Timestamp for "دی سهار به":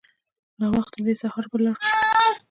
1.05-1.57